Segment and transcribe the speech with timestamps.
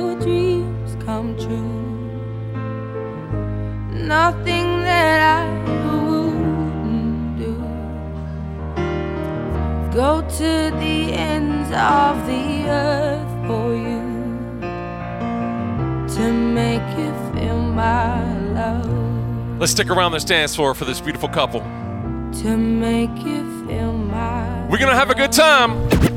[0.00, 1.72] your dreams come true.
[4.06, 5.44] Nothing that I
[6.04, 7.54] wouldn't do.
[9.96, 14.04] Go to the ends of the earth for you
[16.16, 19.58] to make you feel my love.
[19.58, 21.60] Let's stick around this dance floor for this beautiful couple.
[22.42, 24.66] To make you feel my.
[24.68, 26.15] We're gonna have a good time.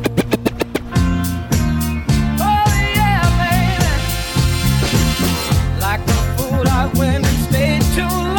[7.00, 8.39] when it's been too long.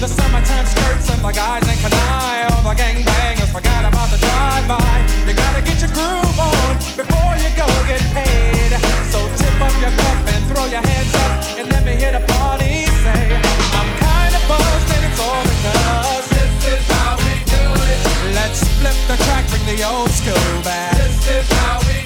[0.00, 2.56] The summertime skirts and the guys in Kangol.
[2.56, 4.80] All the gangbangers forgot about the drive-by.
[5.28, 8.72] You gotta get your groove on before you go get paid.
[9.12, 12.24] So tip up your cup and throw your hands up and let me hear the
[12.32, 13.28] party say,
[13.76, 18.00] I'm kinda buzzed and it's all because this is how we do it.
[18.32, 20.96] Let's flip the track, bring the old school back.
[20.96, 21.99] This is how we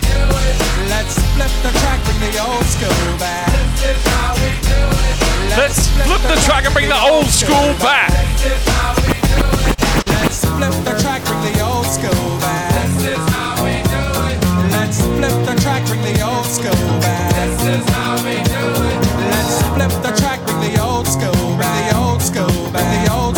[0.88, 3.50] Let's flip the track, and bring the old school back.
[5.56, 8.11] Let's flip the track and bring the old school back.
[8.11, 9.76] This is how we do it.
[14.73, 17.35] Let's flip the track, bring the old school back.
[17.35, 18.99] This is how we do it.
[19.31, 21.70] Let's flip the track, bring the old school back.
[21.70, 22.82] Bring the old school back.
[22.82, 23.37] Bring the old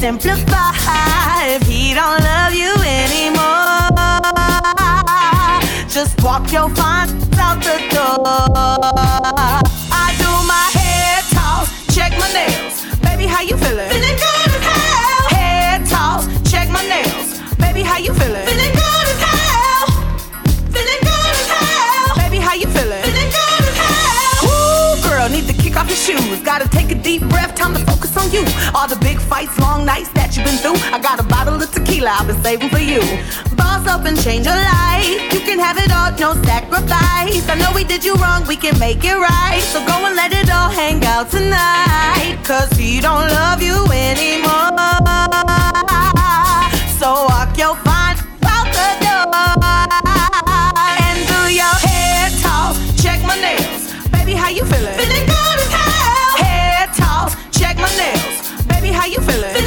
[0.00, 0.72] simplify
[1.44, 3.84] if he don't love you anymore.
[5.88, 8.24] Just walk your fine out the door.
[9.92, 12.86] I do my hair toss, check my nails.
[13.00, 13.99] Baby, how you feeling?
[28.80, 30.80] All the big fights, long nights that you've been through.
[30.88, 33.04] I got a bottle of tequila I've been saving for you.
[33.52, 35.20] Boss up and change your life.
[35.36, 37.44] You can have it all, no sacrifice.
[37.44, 39.60] I know we did you wrong, we can make it right.
[39.68, 42.40] So go and let it all hang out tonight.
[42.42, 44.72] Cause he don't love you anymore.
[46.96, 48.16] So walk your fine
[48.48, 49.44] out the door.
[51.04, 53.92] And do your hair toss, check my nails.
[54.08, 54.96] Baby, how you feeling?
[54.96, 55.29] feeling
[59.20, 59.59] you feeling?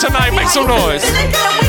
[0.00, 0.30] tonight.
[0.34, 1.63] Make some noise.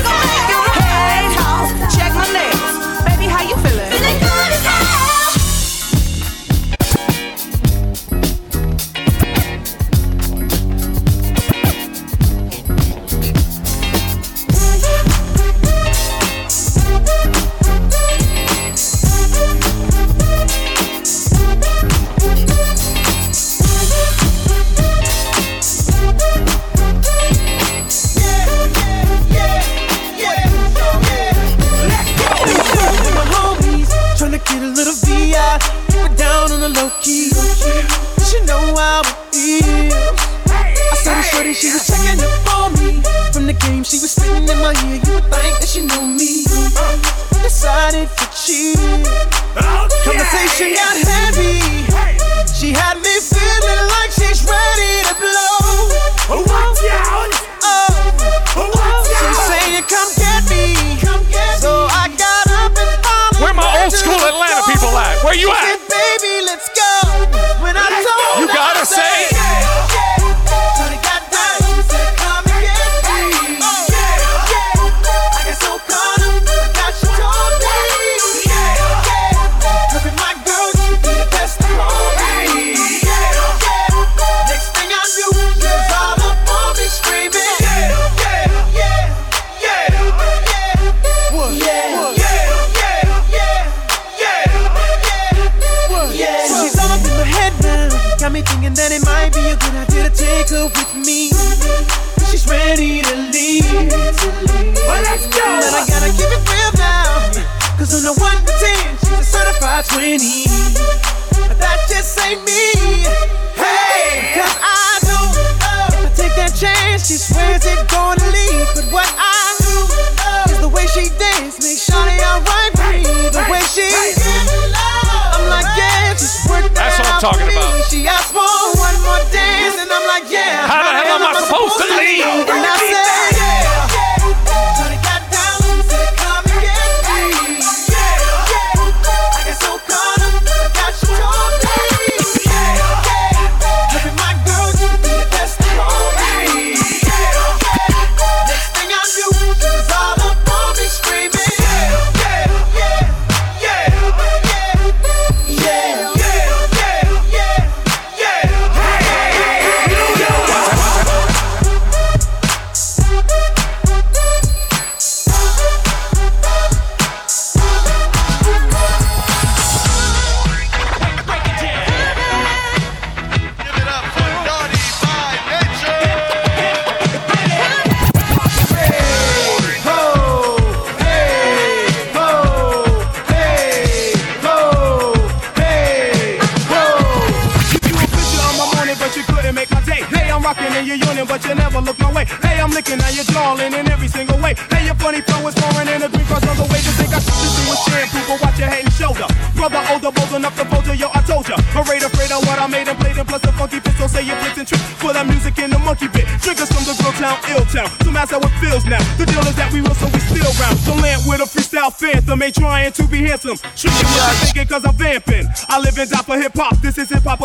[215.96, 216.76] vengeance out for hip hop.
[216.78, 217.40] This is hip hop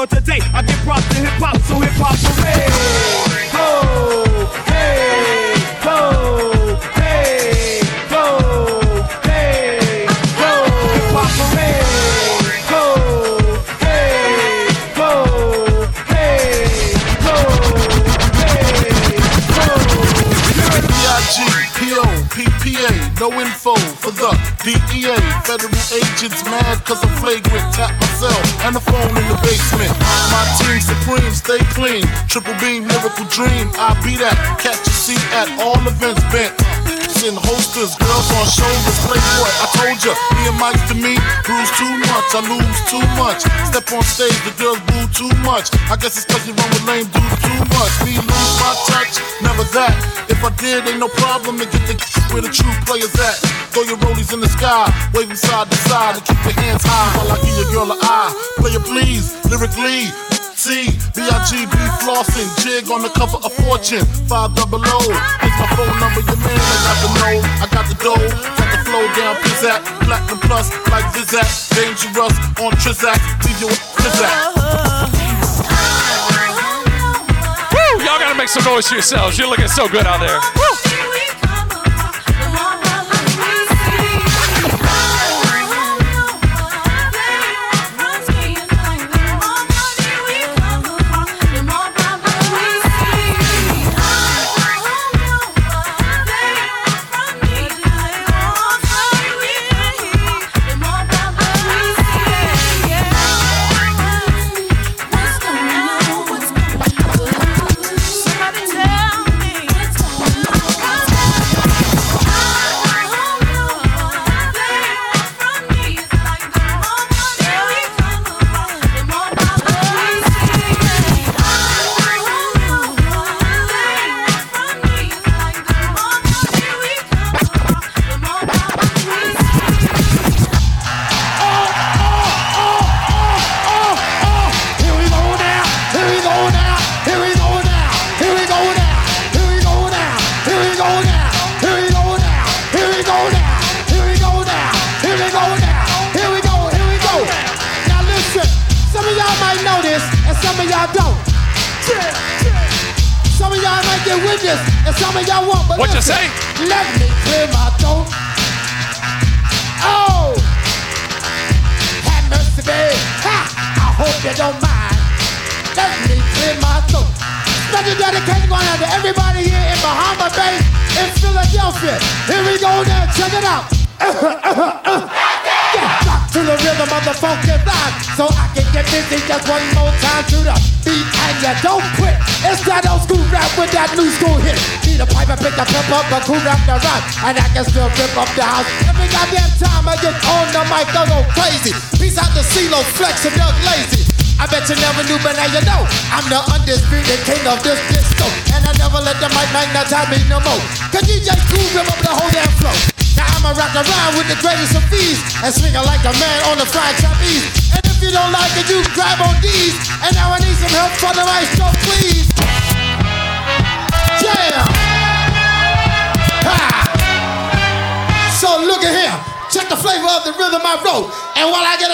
[33.42, 34.38] dream, I be that.
[34.62, 36.54] Catch a seat at all events bent.
[37.10, 39.52] Send holsters, girls on shoulders, playboy.
[39.62, 43.42] I told ya, me and Mike to me, bruise too much, I lose too much.
[43.70, 45.74] Step on stage, the girls boo too much.
[45.90, 47.94] I guess it's cause you run with lame dudes too much.
[48.06, 49.94] Me lose my touch, never that.
[50.30, 51.98] If I did, ain't no problem And get the
[52.34, 53.38] where the true players at.
[53.74, 57.10] Throw your rollies in the sky, waving side to side, and keep your hands high
[57.18, 58.32] while I give your girl an eye.
[58.58, 60.10] Player please, lyrically,
[60.58, 60.94] see
[62.02, 65.00] Flossing, jig on the cover of Fortune, 5 double O.
[65.06, 67.38] My phone number, your man got the know.
[67.62, 68.18] I got the dough,
[68.58, 69.36] got the flow down,
[70.02, 71.46] platinum plus, like Zizak,
[71.78, 73.22] dangerous, on Trizak,
[73.62, 73.78] you with
[77.72, 78.04] Woo!
[78.04, 79.38] Y'all gotta make some noise for yourselves.
[79.38, 80.40] You're looking so good out there.
[80.56, 81.11] Woo!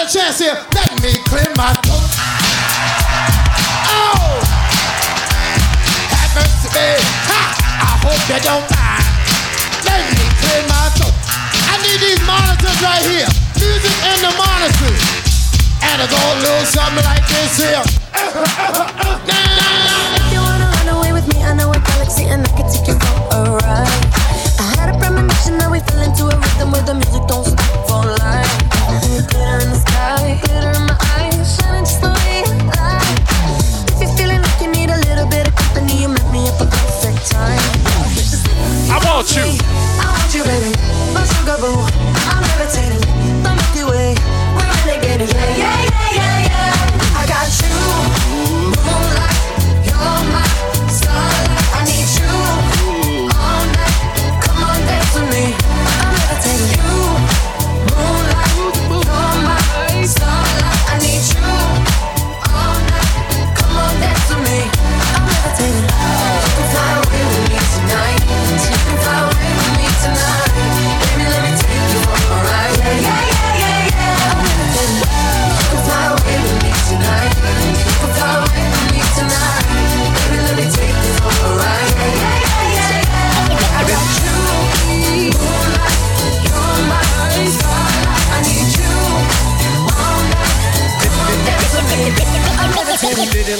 [0.08, 0.56] chance here.
[0.72, 2.08] Let me clear my throat.
[3.92, 4.40] Oh,
[6.16, 6.96] have mercy, babe.
[7.28, 7.40] Ha!
[7.84, 9.04] I hope you don't mind.
[9.84, 11.12] Let me clear my throat.
[11.12, 13.28] I need these monitors right here.
[13.60, 14.96] Music in the monitors.
[15.84, 17.84] And it's all a little something like this here.
[19.28, 22.88] if you wanna run away with me, I know a galaxy and I can take
[22.88, 24.08] you for a ride.
[24.56, 27.44] I had a premonition that we fell into a rhythm where the music don't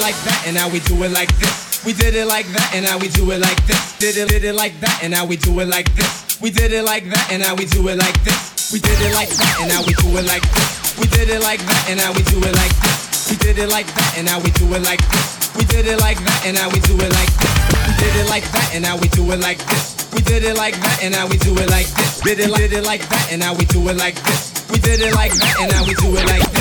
[0.08, 1.84] like that, and now we do it like this.
[1.84, 3.92] We did it like that, and now we do it like this.
[4.00, 6.40] Did it, did it like that, and now we do it like this.
[6.40, 8.72] We did it like that, and now we do it like this.
[8.72, 10.96] We did it like that, and now we do it like this.
[10.96, 13.28] We did it like that, and now we do it like this.
[13.28, 15.52] We did it like that, and now we do it like this.
[15.52, 17.68] We did it like that, and now we do it like this.
[17.76, 20.08] We did it like that, and now we do it like this.
[20.16, 22.24] We did it like that, and now we do it like this.
[22.24, 24.56] Did it, did it like that, and now we do it like this.
[24.72, 26.57] We did it like that, and now we do it like this.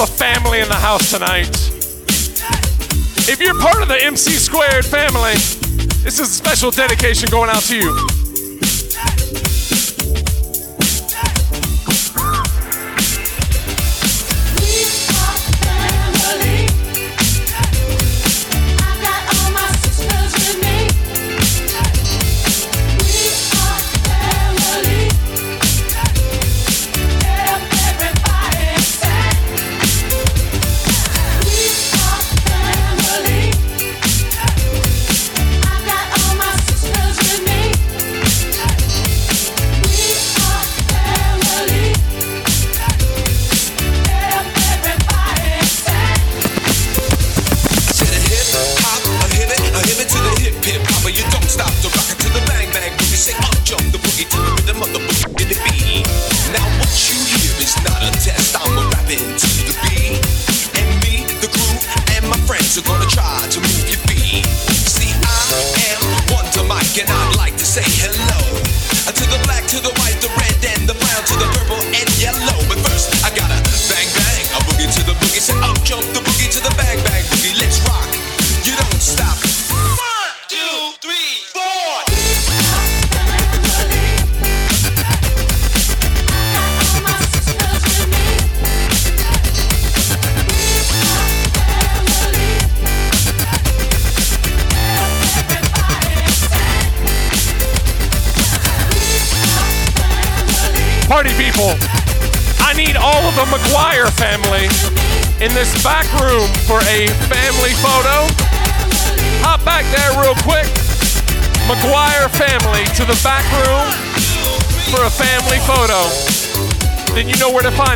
[0.00, 1.50] the family in the house tonight.
[3.28, 5.34] If you're part of the MC Squared family,
[6.02, 8.09] this is a special dedication going out to you.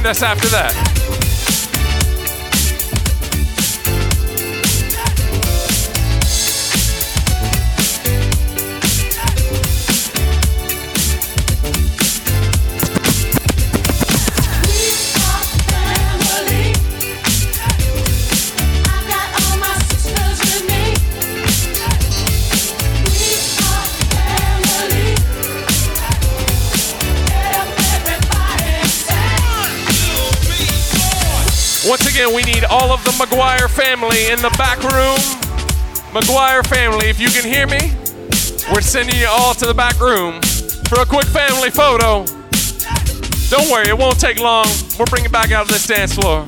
[0.05, 0.84] find us after that.
[34.15, 35.19] family in the back room.
[36.15, 37.93] McGuire family, if you can hear me,
[38.73, 40.41] we're sending you all to the back room
[40.89, 42.25] for a quick family photo.
[43.51, 44.67] Don't worry, it won't take long.
[44.99, 46.47] We'll bring it back out to this dance floor.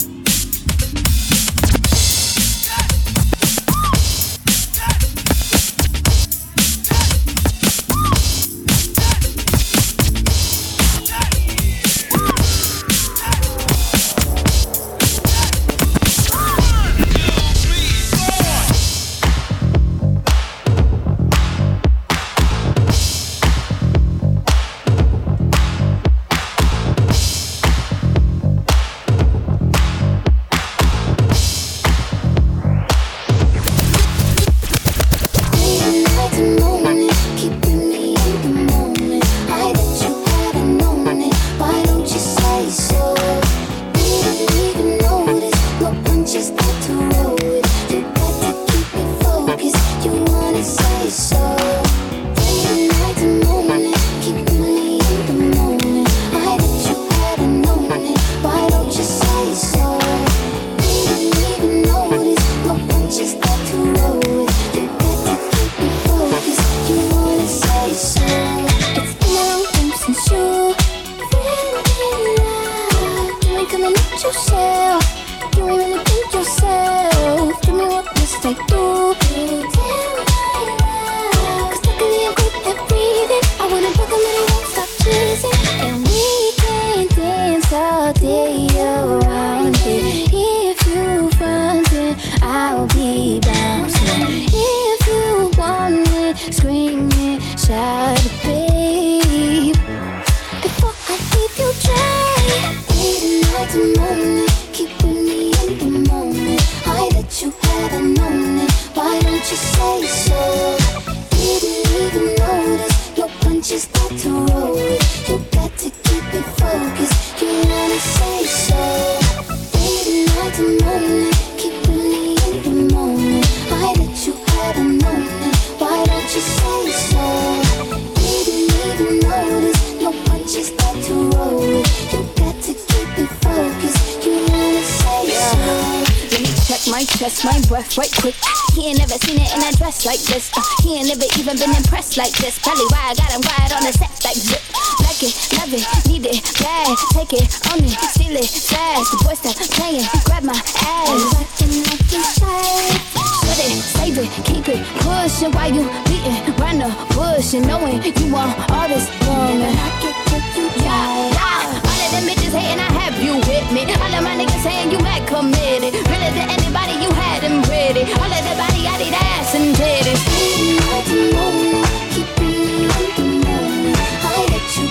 [164.02, 165.92] All of my niggas saying you mad committed.
[165.94, 168.02] Really to anybody you had them pretty.
[168.20, 170.22] All of the body, I need ass and titties.
[170.26, 173.94] Moonlight, moonlight, keep the moon.
[174.24, 174.86] I you.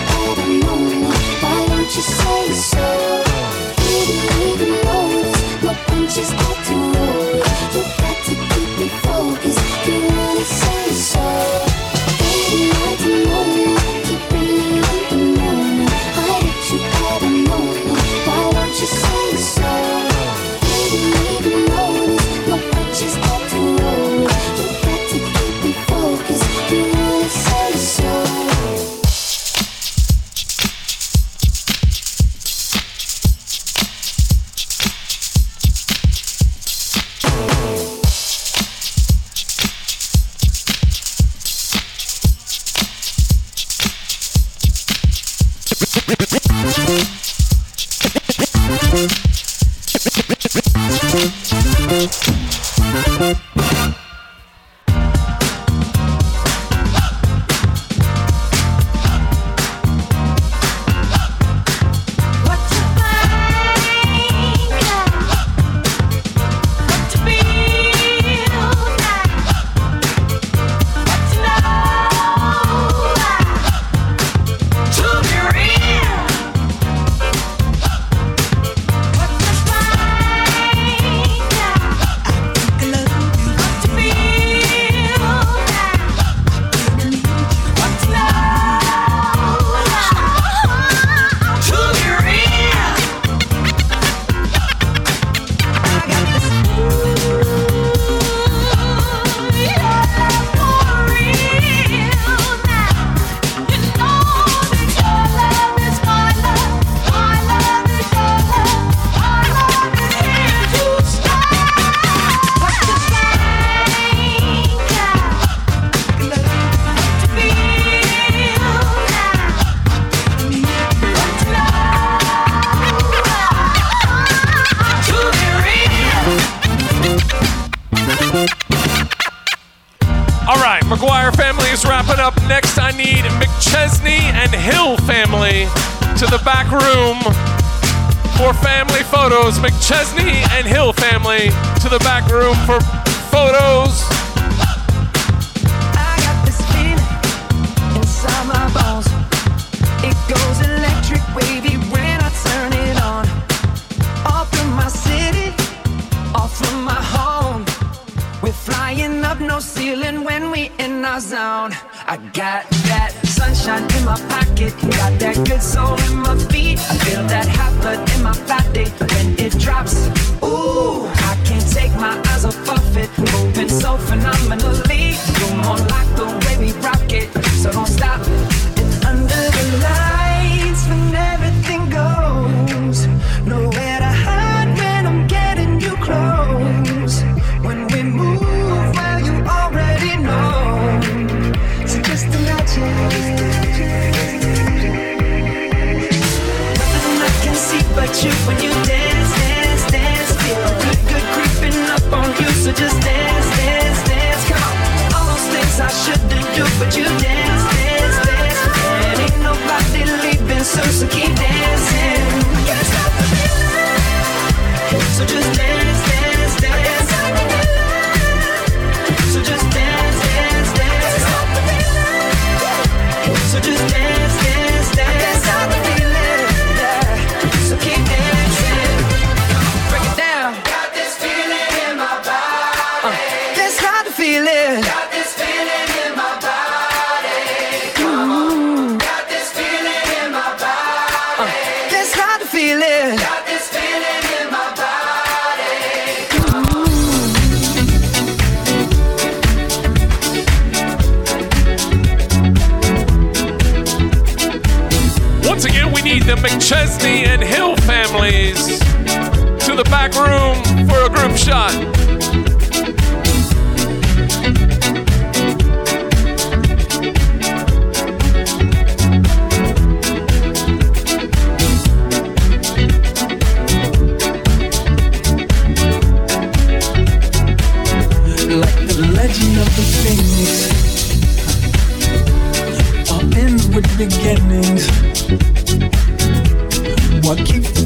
[1.43, 2.87] Why don't you say so?
[3.95, 7.35] Even, even though punches got to roll,
[7.73, 10.14] you got to keep me focused.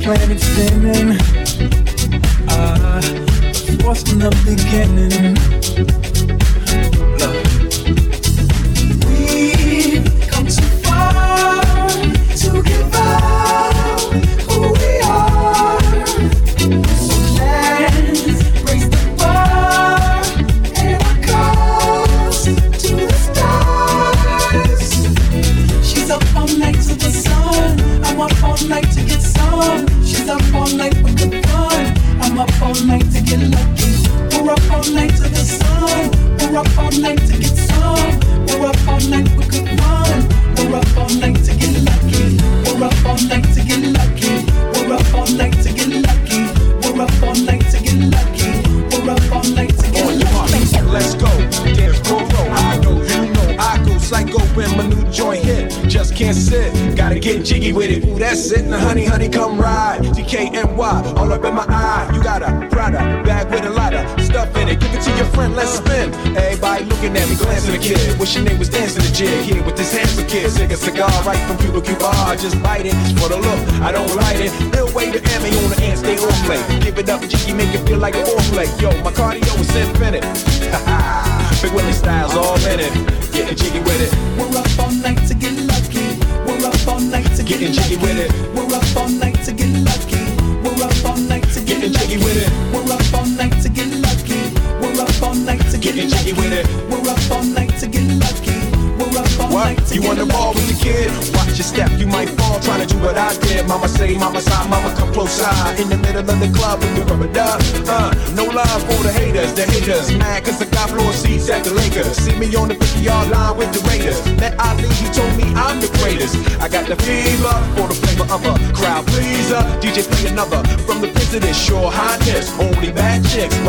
[0.10, 1.12] planet spinning,
[2.49, 2.99] uh,
[3.84, 5.39] forced from the beginning.
[72.42, 73.19] just write it.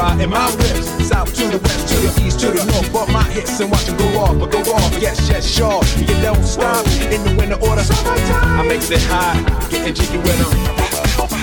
[0.00, 0.88] ride in my whips.
[1.08, 2.92] South to the west, to the east, to the north.
[2.92, 4.92] Bump my hits and watch them go off, but go off.
[4.98, 5.82] Yes, yes, sure.
[5.98, 7.84] You don't stop in the winter order.
[7.84, 9.36] I makes it high,
[9.68, 10.50] getting jiggy with them.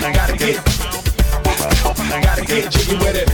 [0.06, 0.56] I gotta get,
[2.14, 3.27] I gotta get jiggy with it.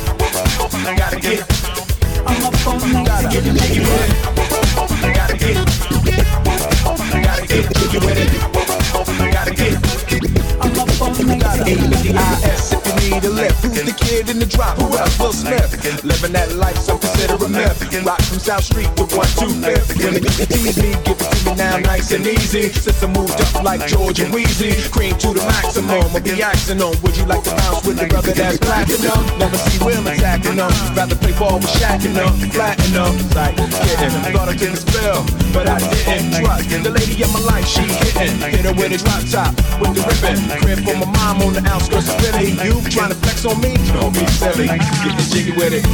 [14.14, 14.78] Who's the kid in the drop?
[14.78, 15.18] Who else?
[15.18, 16.04] Will Smith.
[16.04, 17.82] Living that life, so consider a myth.
[18.06, 19.90] Rock from South Street to 125th.
[19.98, 22.70] When it tease me, give it to me now nice and easy.
[22.70, 24.90] Since I moved up like George and Weezy.
[24.92, 26.06] Cream to the maximum.
[26.14, 26.94] I'll be axing on.
[27.02, 29.38] Would you like to bounce with the brother that's platinum?
[29.38, 30.72] Never see Will attacking them.
[30.94, 32.32] Rather play ball with Shaq and them.
[32.50, 33.18] Platinum.
[33.34, 34.14] Like, kidding.
[34.30, 36.44] Thought I a spell, but I didn't.
[36.44, 38.38] Trust the lady of my life, she hitting.
[38.38, 40.38] Hit her with a drop top, with the ribbon.
[40.62, 42.51] Crib for my mom on the outskirts of Philly.
[42.51, 43.75] You trying to flex on me?
[43.93, 44.66] Don't be silly.
[44.68, 45.85] Getting jiggy with it.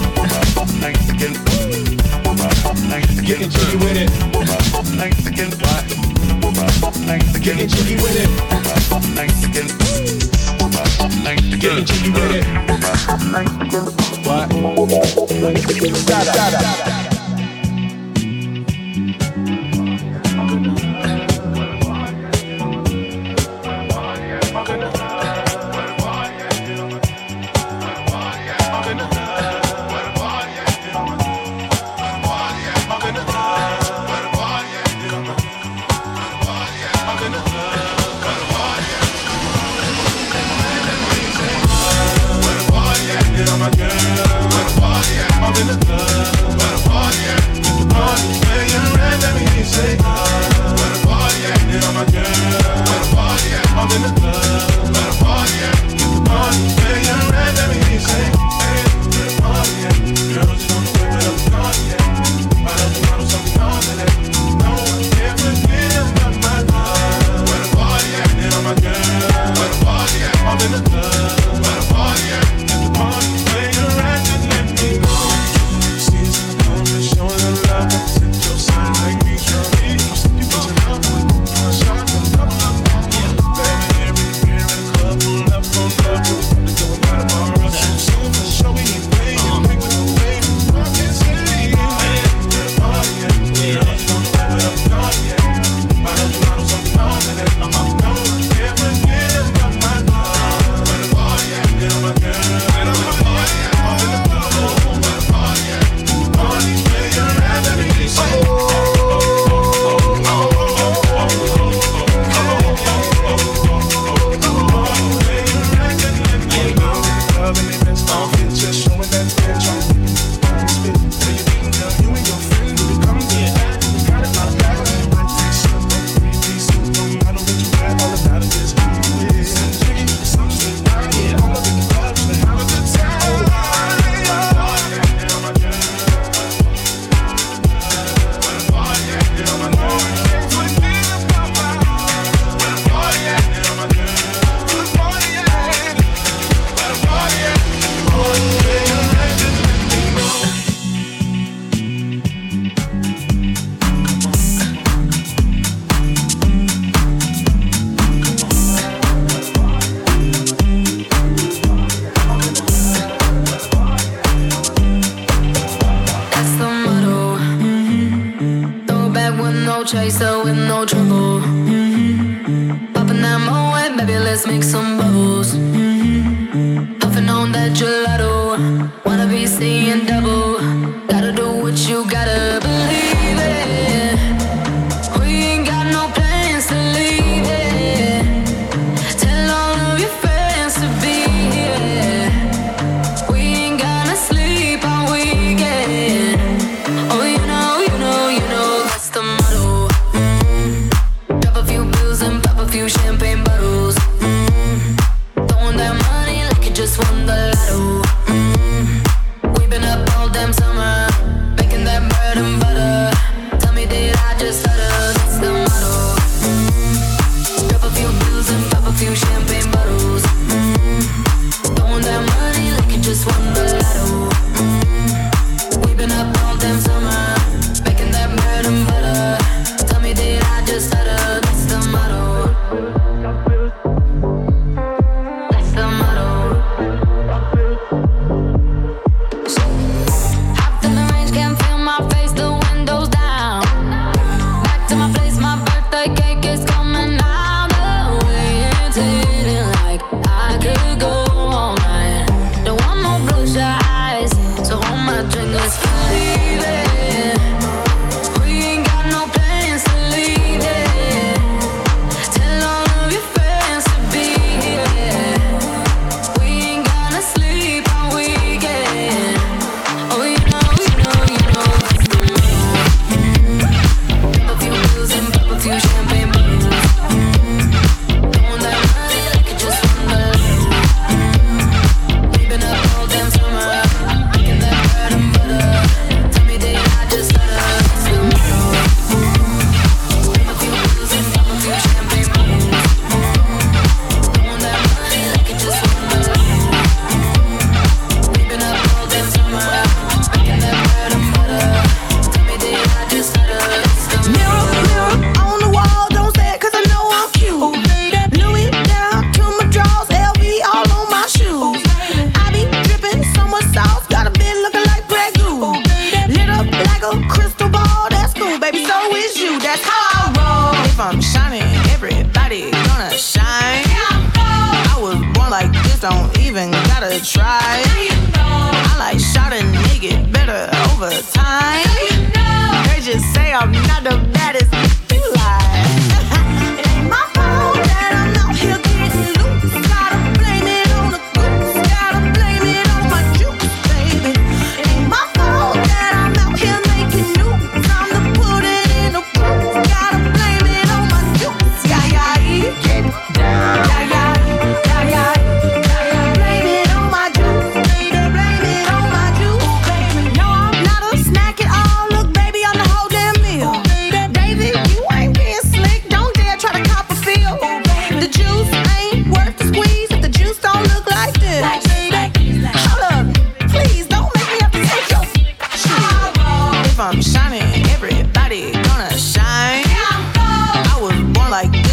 [3.22, 4.10] Getting jiggy with it.
[7.42, 8.30] Getting jiggy with it.
[11.60, 12.44] Getting jiggy with it.
[14.26, 14.50] What?
[16.06, 17.09] Da, da, da, da.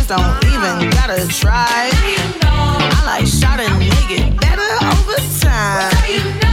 [0.07, 1.89] Don't even gotta try.
[2.41, 6.46] I like shot a nigga better over time.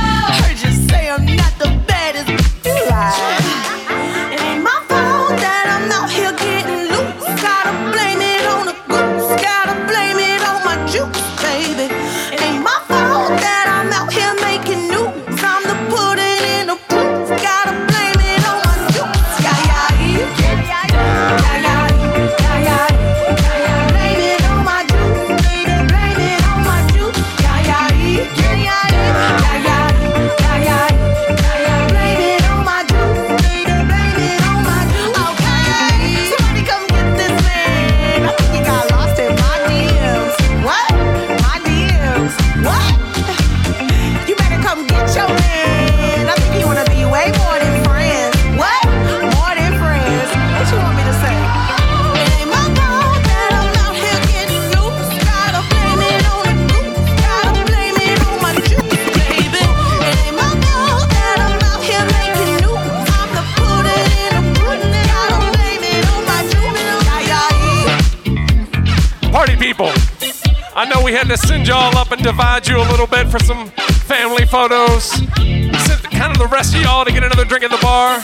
[71.25, 73.69] Had to send y'all up and divide you a little bit for some
[74.05, 75.05] family photos.
[75.05, 78.23] Sent kind of the rest of y'all to get another drink at the bar.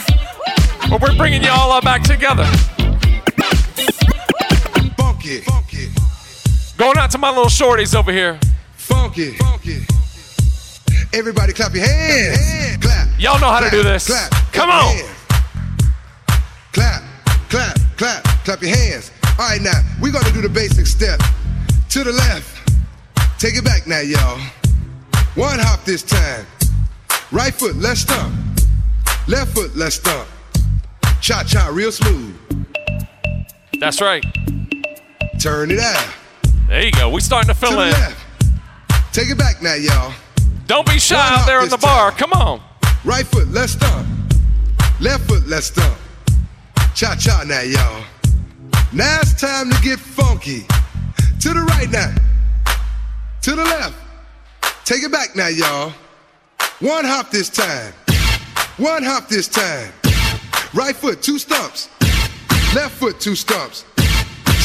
[0.89, 2.45] But we're bringing y'all all back together.
[4.97, 5.39] Funky.
[5.41, 5.89] Funky.
[6.77, 8.39] Going out to my little shorties over here.
[8.73, 9.31] Funky.
[9.37, 9.85] Funky.
[11.13, 12.77] Everybody clap your hands.
[12.81, 13.07] Clap.
[13.19, 14.05] Y'all know how to do this.
[14.05, 14.29] Clap.
[14.53, 15.09] Come Clap on.
[16.71, 17.03] Clap.
[17.49, 17.79] Clap.
[17.97, 18.23] Clap.
[18.45, 19.11] Clap your hands.
[19.39, 21.19] All right, now we're gonna do the basic step.
[21.89, 22.50] To the left.
[23.41, 24.39] Take it back now, y'all.
[25.33, 26.45] One hop this time.
[27.31, 28.35] Right foot, let's stomp.
[29.27, 30.27] Left foot, let's stomp.
[31.21, 32.35] Cha cha, real smooth.
[33.79, 34.23] That's right.
[35.41, 36.13] Turn it out.
[36.67, 37.09] There you go.
[37.09, 38.13] We starting to fill To in.
[39.11, 40.13] Take it back now, y'all.
[40.67, 42.11] Don't be shy One out there in the bar.
[42.11, 42.61] Come on.
[43.03, 44.07] Right foot, let's stomp.
[44.99, 45.97] Left foot, let's stomp.
[46.93, 48.03] Cha cha now, y'all.
[48.93, 50.67] Now it's time to get funky.
[51.39, 52.13] To the right now.
[53.41, 53.95] To the left.
[54.85, 55.93] Take it back now, y'all.
[56.79, 57.91] One hop this time.
[58.77, 59.91] One hop this time.
[60.75, 61.89] Right foot, two stumps.
[62.75, 63.83] Left foot, two stumps.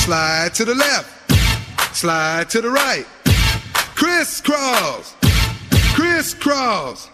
[0.05, 1.97] Slide to the left.
[1.97, 3.07] Slide to the right.
[3.95, 5.15] Crisscross.
[5.95, 7.09] Crisscross.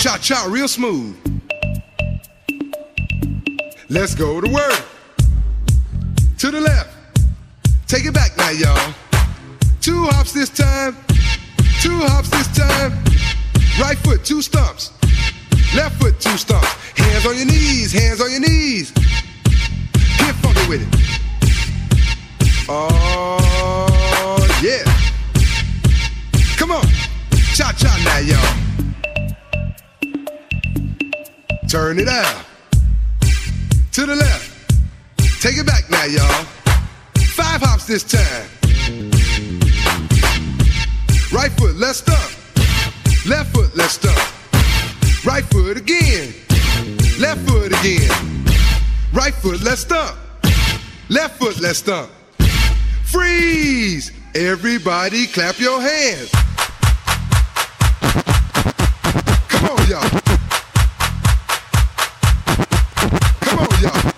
[0.00, 1.16] Cha cha, real smooth.
[3.88, 4.84] Let's go to work.
[6.38, 6.90] To the left.
[7.88, 8.94] Take it back now, y'all.
[9.86, 10.96] Two hops this time.
[11.80, 12.90] Two hops this time.
[13.80, 14.90] Right foot, two stumps.
[15.76, 16.74] Left foot, two stumps.
[16.98, 18.90] Hands on your knees, hands on your knees.
[18.90, 20.88] Get funky with it.
[22.68, 24.82] Oh, yeah.
[26.56, 26.84] Come on.
[27.54, 28.56] Cha cha now, y'all.
[31.68, 32.44] Turn it out.
[33.92, 34.50] To the left.
[35.40, 36.44] Take it back now, y'all.
[37.36, 38.48] Five hops this time.
[41.36, 42.18] Right foot, let's stomp.
[43.26, 44.16] Left foot, let's stomp.
[45.22, 46.32] Right foot again.
[47.20, 48.10] Left foot again.
[49.12, 50.16] Right foot, let's stomp.
[51.10, 52.10] Left foot, let's stomp.
[53.04, 54.12] Freeze!
[54.34, 56.30] Everybody clap your hands.
[59.50, 60.20] Come on, y'all.
[63.42, 64.15] Come on, y'all.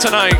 [0.00, 0.39] Tonight.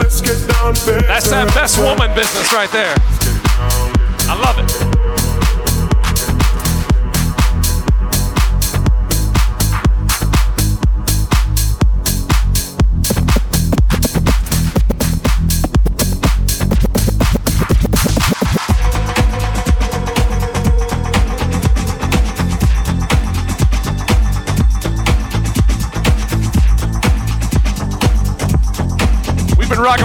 [0.73, 2.95] That's that best woman business right there.
[4.29, 5.20] I love it.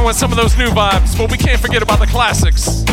[0.06, 2.84] With some of those new vibes, but we can't forget about the classics.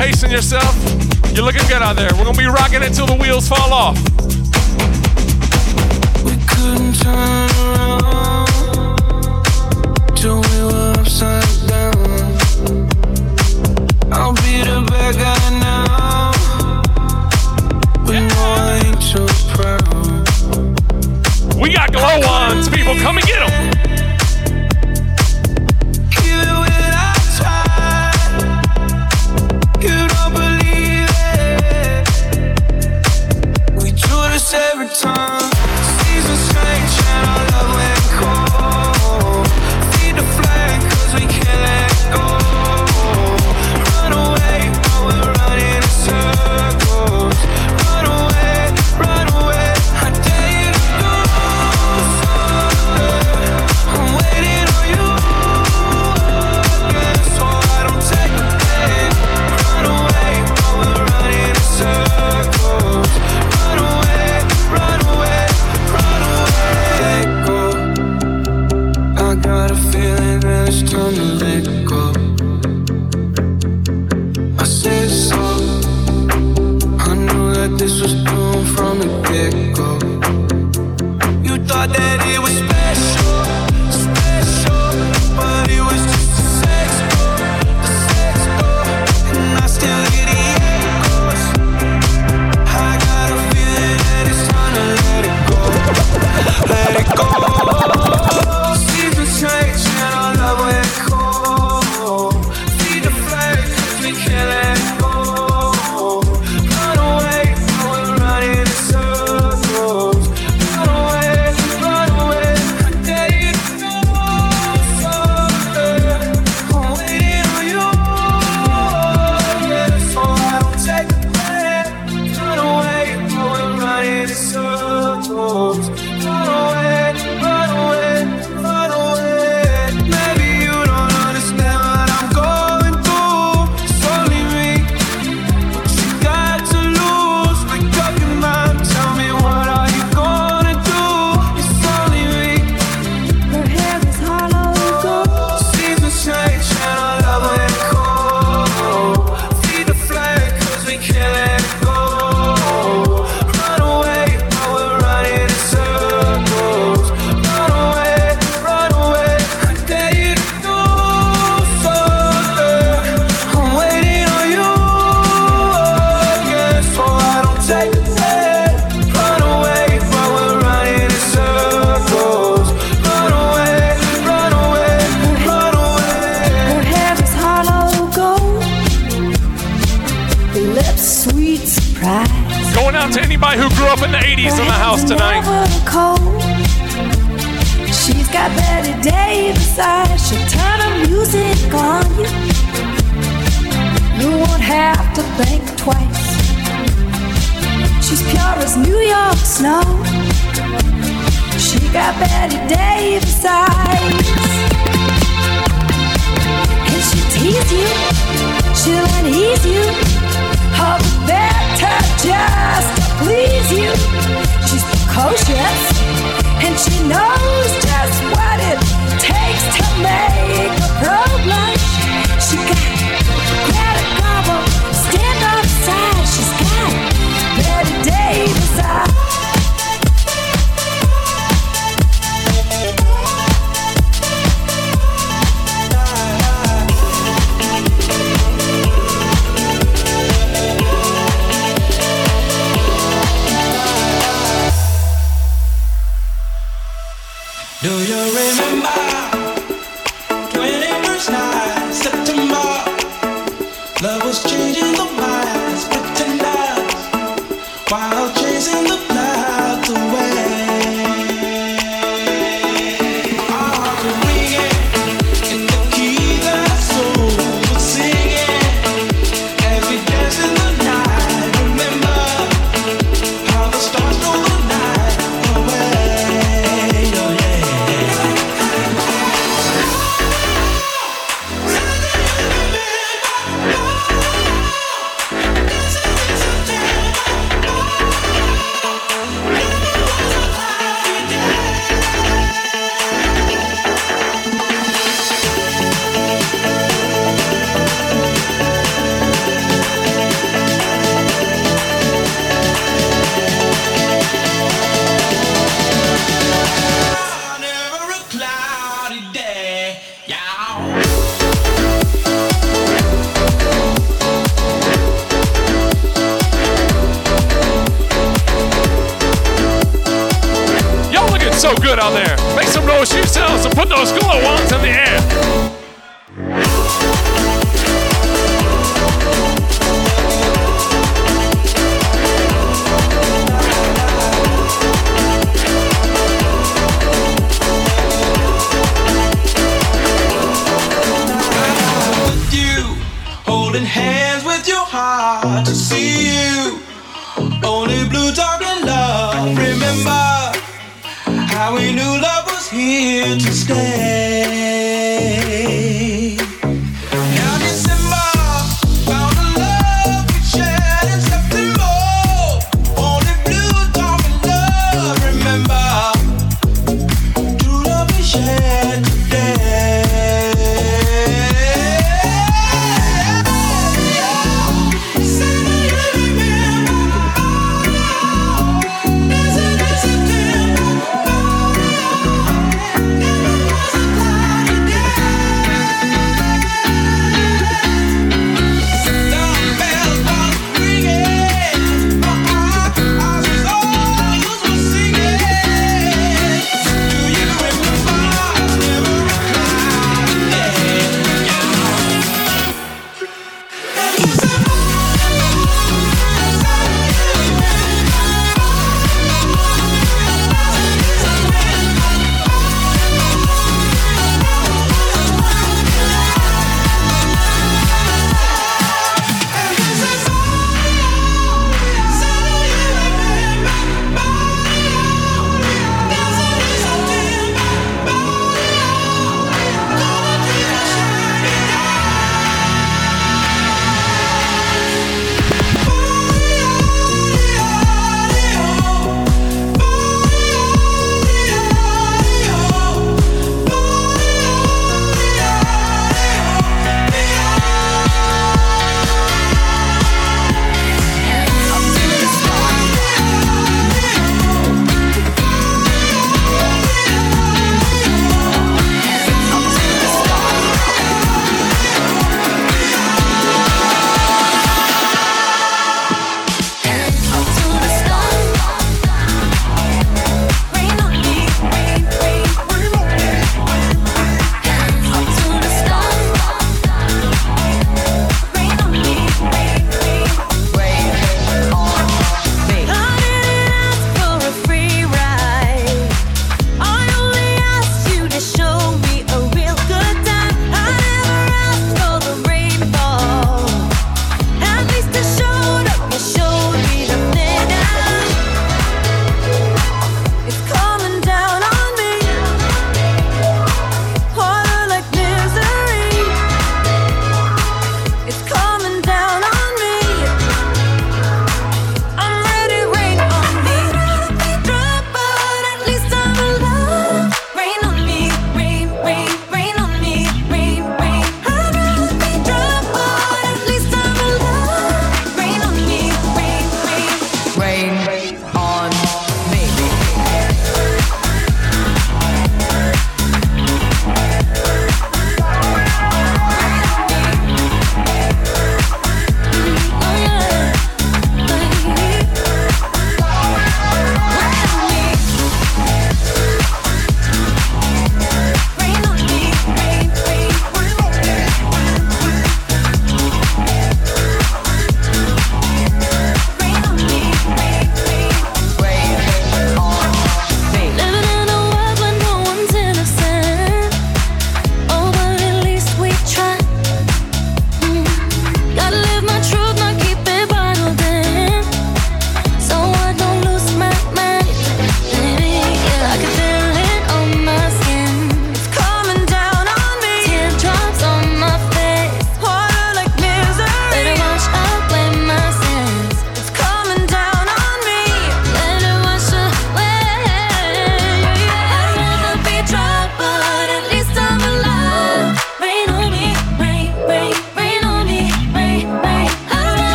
[0.00, 0.74] pacing yourself.
[1.34, 2.08] You're looking good out there.
[2.16, 3.98] We're gonna be rocking until the wheels fall off.
[6.24, 8.48] We couldn't turn around
[10.16, 11.92] till we were upside down.
[14.10, 16.32] I'll be the bad guy now.
[18.08, 19.84] We know I ain't so proud.
[21.60, 22.96] We got glow ons, people.
[22.96, 23.59] Come and get them.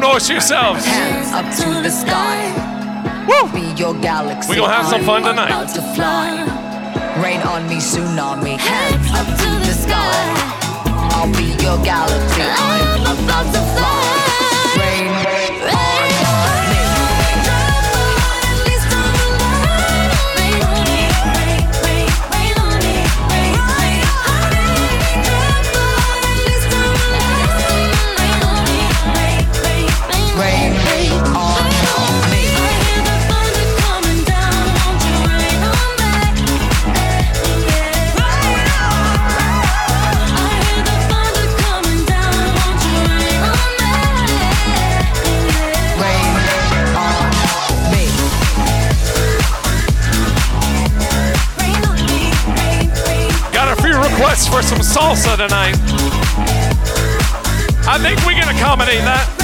[0.00, 0.84] noise yourselves.
[0.84, 2.48] Hands up to the sky.
[3.28, 3.52] Woo!
[3.52, 4.48] Be your galaxy.
[4.48, 5.50] We're gonna have some fun tonight.
[5.50, 6.40] About to fly.
[7.22, 8.56] Rain on me, tsunami.
[8.56, 10.22] Hands up to the sky.
[11.12, 12.42] I'll be your galaxy.
[12.42, 13.59] I'm about to
[54.62, 55.76] some salsa tonight.
[57.88, 59.39] I think we can accommodate that.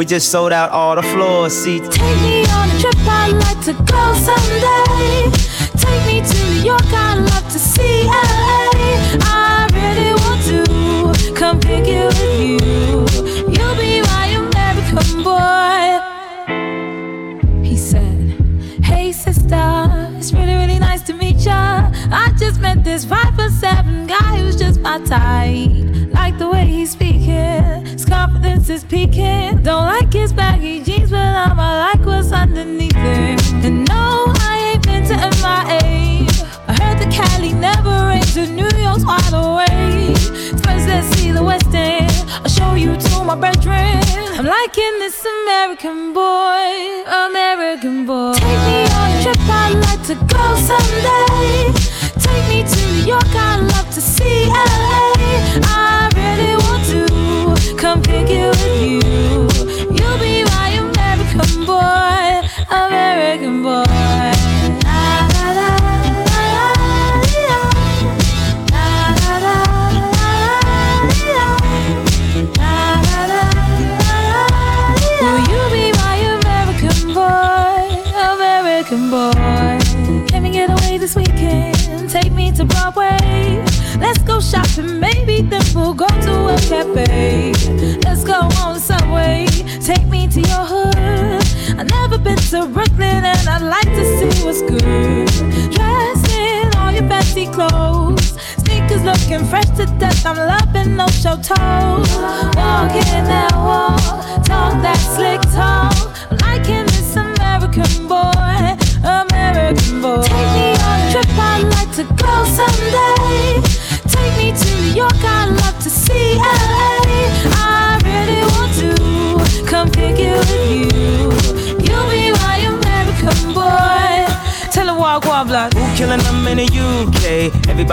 [0.00, 1.86] We just sold out all the floor seats.
[1.94, 3.99] Take me on a trip, I'd like to go.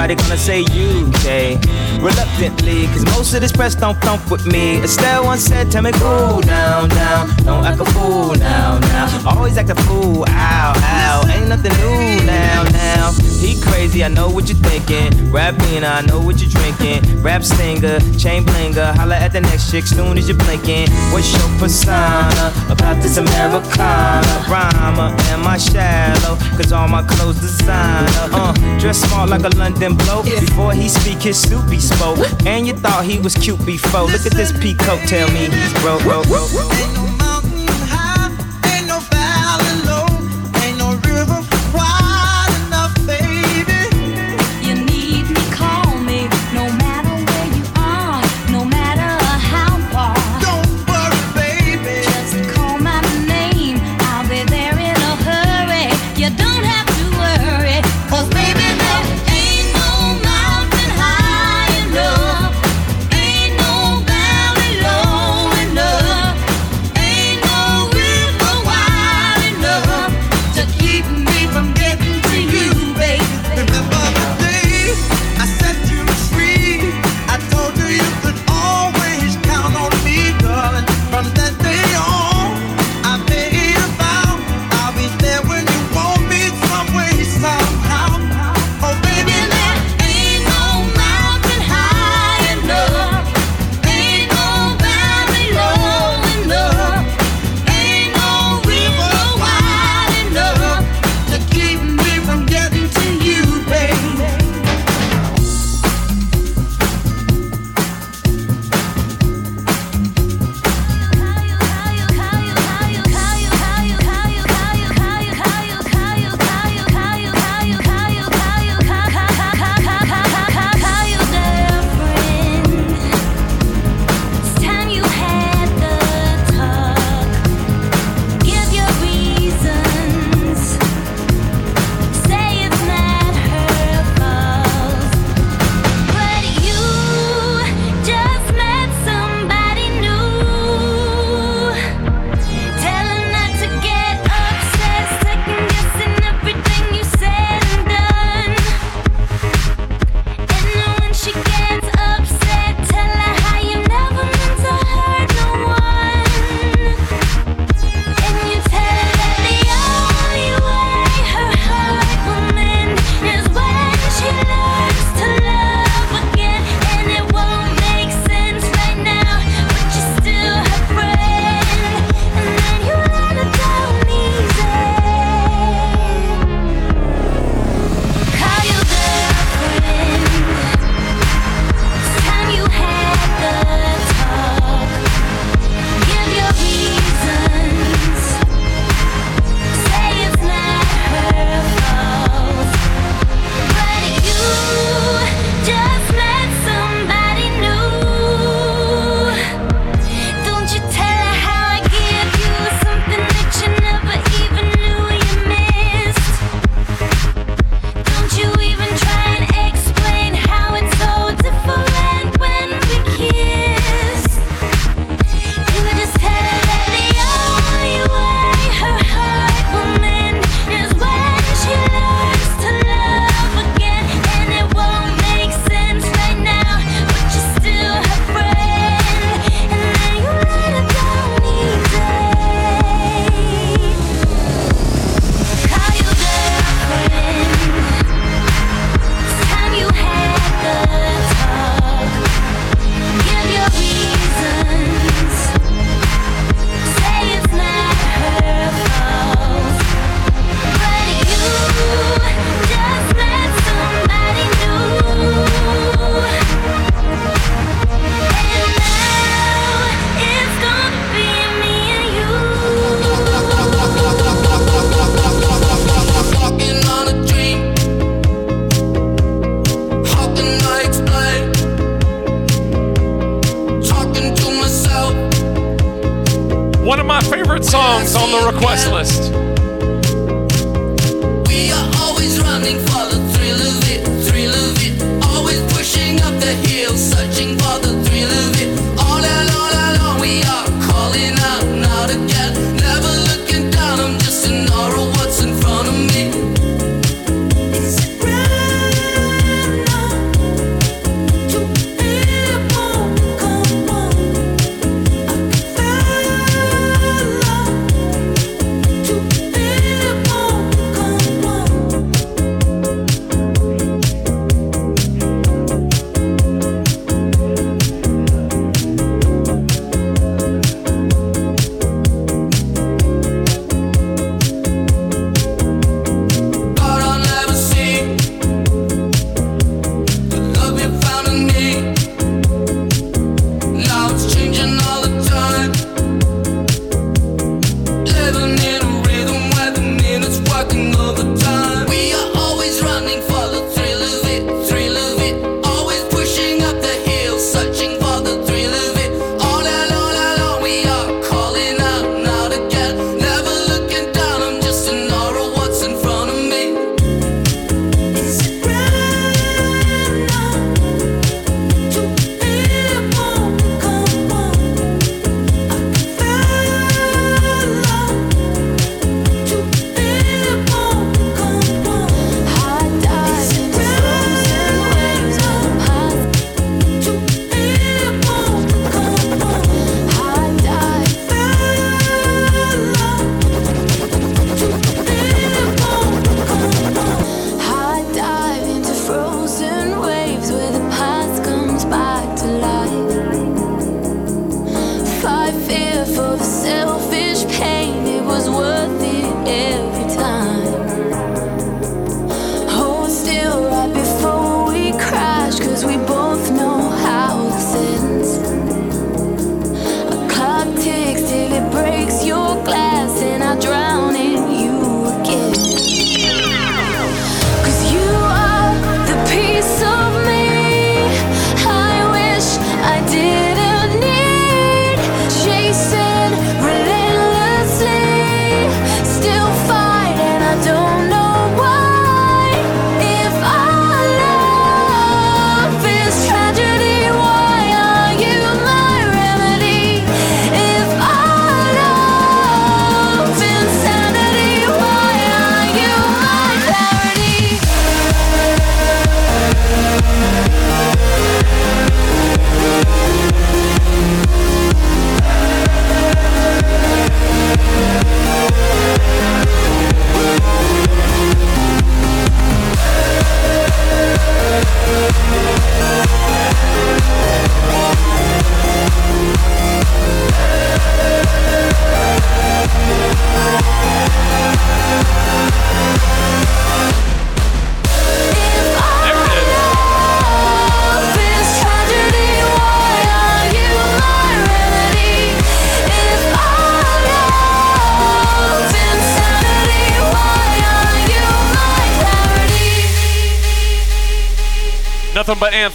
[0.10, 0.87] Everybody gonna say you
[2.38, 2.86] confidently.
[2.88, 4.82] Cause most of this press don't thump with me.
[4.84, 7.28] Estelle once said, Tell me cool down, down.
[7.44, 9.24] Don't act a fool now, now.
[9.28, 11.24] Always act a fool, ow, ow.
[11.34, 13.12] Ain't nothing new now, now.
[13.40, 15.32] He crazy, I know what you're thinking.
[15.32, 17.22] Rap Rapina, I know what you're drinking.
[17.22, 18.96] Rap stinger, chain blinger.
[18.96, 20.90] Holla at the next chick soon as you're blinking.
[21.12, 24.26] What's your persona about this Americana?
[24.48, 26.38] rhyma am I shallow?
[26.58, 28.08] Cause all my clothes designer.
[28.34, 30.26] Uh, dress smart like a London bloke.
[30.26, 32.27] Before he speak, his suit be spoke.
[32.46, 34.04] And you thought he was cute before.
[34.04, 36.04] Look at this peacoat, tell me he's broke.
[36.04, 37.17] broke, broke.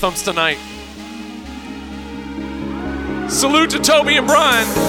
[0.02, 0.58] Anthems tonight.
[3.30, 4.81] Salute to Toby and Brian.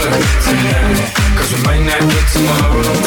[0.00, 0.10] So
[0.50, 1.12] tonight.
[1.36, 2.99] Cause we might not get tomorrow.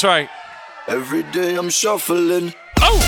[0.00, 0.30] That's right.
[0.88, 2.54] Every day I'm shuffling.
[2.80, 3.00] Oh!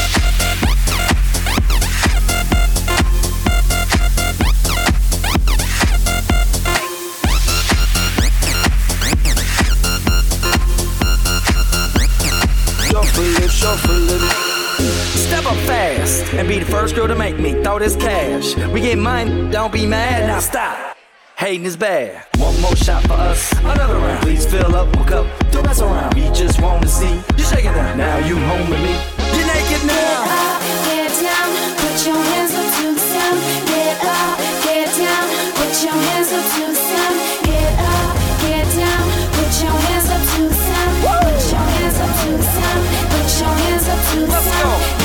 [15.15, 18.55] Step up fast and be the first girl to make me throw this cash.
[18.69, 20.99] We get mine, don't be mad, now stop.
[21.39, 22.27] Hating is bad.
[22.37, 24.21] One more shot for us, another round.
[24.21, 26.15] Please fill up, my cup mess around.
[26.15, 27.95] We just wanna see you shaking now.
[27.95, 28.95] Now you home with me.
[29.35, 29.95] You're naked now.
[29.95, 31.49] Get up, get down,
[31.81, 33.35] put your hands up to the sun.
[33.71, 35.27] Get up, get down,
[35.59, 37.13] put your hands up to the sun.
[37.49, 38.11] Get up,
[38.45, 39.05] get down,
[39.37, 40.89] put your hands up to the sun.
[41.03, 42.79] Put your hands up to the sun.
[43.13, 44.69] Put your hands up to the sun.
[44.73, 45.02] Let's go.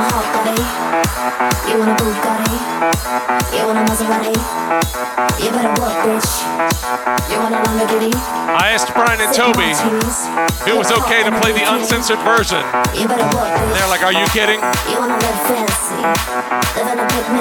[3.58, 3.82] You want?
[5.41, 6.30] You better work, bitch.
[8.53, 12.62] I asked Brian and Toby if it was okay to play the uncensored version.
[12.94, 14.62] They're like, are you kidding?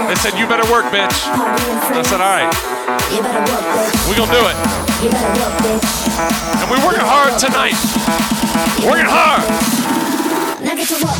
[0.08, 1.28] They said, you better work, bitch.
[1.28, 2.48] I said, all right.
[4.08, 4.56] We're going to do it.
[6.60, 7.76] And we're working hard tonight.
[8.88, 9.79] Working hard.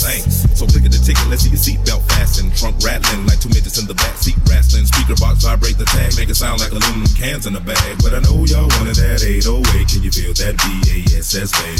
[0.00, 3.76] So click at the ticket, let's see your seatbelt fasten, Trunk rattling like two midgets
[3.76, 7.08] in the back seat rattling, Speaker box vibrate the tag, make it sound like aluminum
[7.20, 8.00] cans in a bag.
[8.00, 9.88] But I know y'all wanted that 808.
[9.88, 11.79] Can you feel that B A S S bass?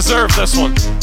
[0.00, 0.99] deserve this one.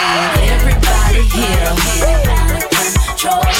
[0.00, 0.40] Don't.
[0.56, 1.74] Everybody here,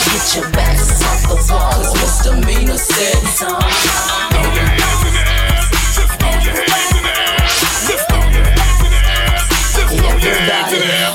[0.06, 1.72] get your backs off the wall.
[1.72, 3.48] Cause misdemeanor said so.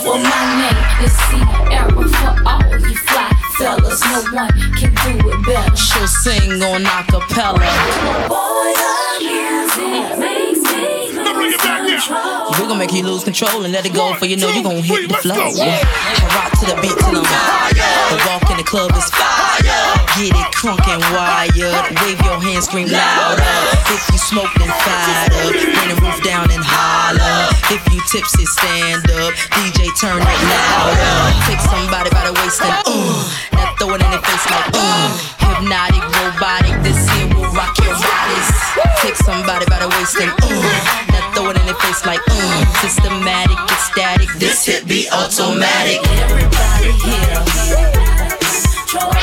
[0.06, 4.02] Well, my name is Sierra for all you fly fellas.
[4.04, 5.76] No one can do it better.
[5.76, 7.72] She'll sing on acapella.
[8.30, 10.88] Boy, the music makes me
[11.24, 12.35] lose control.
[12.56, 14.80] We're gonna make you lose control and let it go, for you know you're gonna
[14.80, 15.36] hit the flow.
[15.36, 15.76] Yeah.
[15.76, 17.76] I rock to the beat till I'm high.
[17.76, 19.60] The walk in the club is fire.
[20.16, 21.52] Get it crunk and wired.
[22.00, 23.44] Wave your hands, scream louder.
[23.92, 25.52] If you smoke, then fired up.
[25.52, 27.52] Bring the roof down and holler.
[27.76, 29.36] If you tipsy, stand up.
[29.52, 31.16] DJ, turn it louder.
[31.52, 33.20] Take somebody by the waist and uh.
[33.52, 35.45] Now throw it in their face like uh.
[35.56, 36.76] Hypnotic, robotic.
[36.84, 38.48] This here will rock your bodies.
[39.00, 40.52] Take somebody by the waist and uh.
[41.16, 42.66] Now throw it in their face like uh.
[42.82, 44.30] Systematic, ecstatic.
[44.38, 46.04] This hit be automatic.
[46.28, 47.40] Everybody here.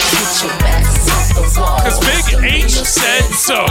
[0.08, 1.80] Get your backs off the wall.
[1.84, 3.66] Cause Bigg H said so.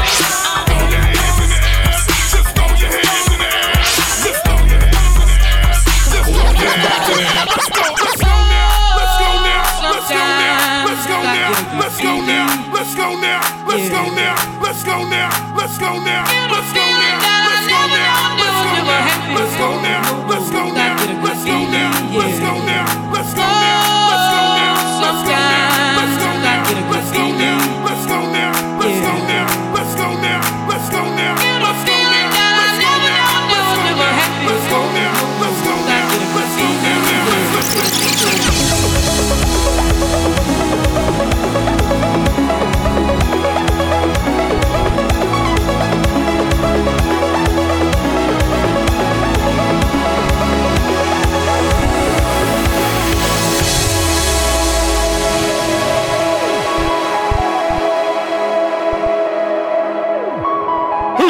[13.71, 14.35] Let's go now.
[14.61, 15.55] Let's go now.
[15.55, 16.27] Let's go now.
[16.51, 17.19] Let's go now.
[17.47, 18.35] Let's go now.
[18.35, 19.31] Let's go now.
[19.33, 20.27] Let's go now.
[20.27, 21.23] Let's go now.
[21.23, 22.17] Let's go now.
[22.17, 23.11] Let's go now.
[23.13, 23.70] Let's go now.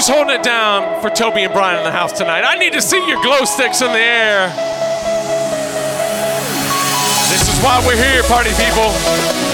[0.02, 2.42] Who's holding it down for Toby and Brian in the house tonight?
[2.42, 4.48] I need to see your glow sticks in the air.
[7.30, 9.51] This is why we're here, party people.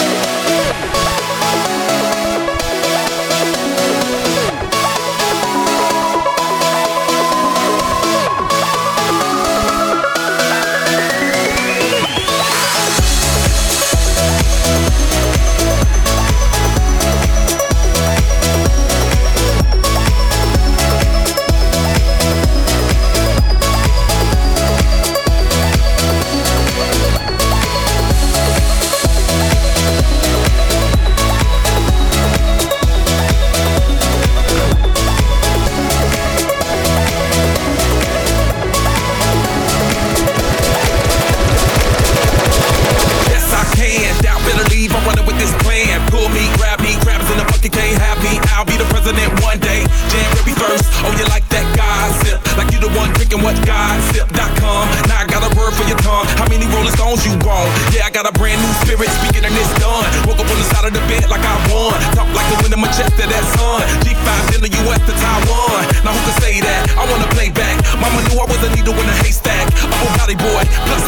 [65.07, 65.83] To Taiwan.
[66.03, 66.91] Now who can say that?
[66.99, 67.79] I wanna play back.
[67.95, 69.71] Mama knew I was a needle in a haystack.
[69.87, 71.07] Oh, body boy, plus.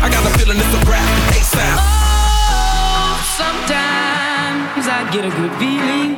[0.00, 1.02] I got a feeling it's a rap.
[1.34, 1.78] ASAP.
[1.80, 6.17] Oh, sometimes I get a good feeling,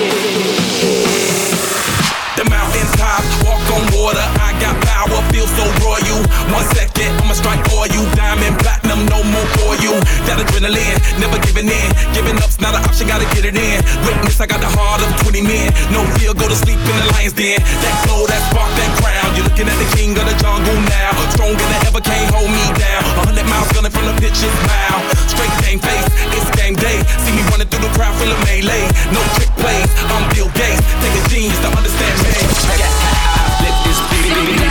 [10.31, 11.89] that adrenaline, never giving in.
[12.15, 13.83] Giving up's not an option, gotta get it in.
[14.07, 15.67] Witness, I got the heart of 20 men.
[15.91, 17.59] No fear, go to sleep in the lion's den.
[17.59, 19.27] That glow, that spark, that crown.
[19.35, 21.11] You're looking at the king of the jungle now.
[21.35, 23.01] Stronger than ever, can't hold me down.
[23.19, 25.03] A hundred miles gunning from the pitcher's mouth.
[25.27, 27.03] Straight game face, it's game day.
[27.27, 28.87] See me running through the crowd full of melee.
[29.11, 30.79] No trick plays, I'm Bill Gates.
[31.03, 32.31] Take a genius to understand me.
[32.31, 34.70] I flip this beat.